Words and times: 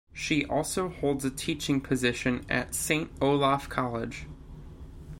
She 0.13 0.47
also 0.47 0.89
holds 0.89 1.23
a 1.25 1.29
teaching 1.29 1.79
position 1.79 2.43
at 2.49 2.73
Saint 2.73 3.11
Olaf 3.21 3.69
College. 3.69 4.25